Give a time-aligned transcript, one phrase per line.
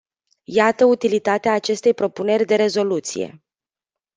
[0.43, 3.43] Iată utilitatea acestei propuneri de rezoluție.